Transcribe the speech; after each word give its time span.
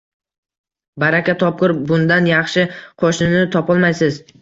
Baraka 1.03 1.35
topgur, 1.45 1.75
bundan 1.93 2.33
yaxshi 2.33 2.67
qoʻshnini 3.05 3.49
topolmaysiz 3.59 4.23